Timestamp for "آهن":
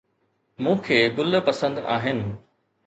1.97-2.19